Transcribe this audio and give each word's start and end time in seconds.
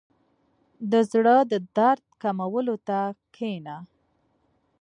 •د 0.91 0.93
زړۀ 1.11 1.37
د 1.51 1.53
درد 1.77 2.05
کمولو 2.21 2.75
ته 2.87 2.99
کښېنه. 3.33 3.77